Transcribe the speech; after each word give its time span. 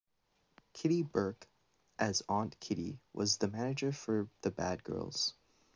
Kitty 0.73 1.03
Burke 1.03 1.47
as 1.99 2.23
Aunt 2.27 2.59
Kitty, 2.59 2.97
was 3.13 3.37
the 3.37 3.47
manager 3.47 3.91
for 3.91 4.27
the 4.41 4.49
Bad 4.49 4.83
Girls. 4.83 5.35